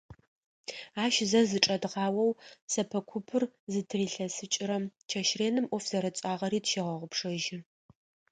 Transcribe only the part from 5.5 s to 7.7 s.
ӏоф зэрэтшӏагъэри тщегъэгъупшэжьы.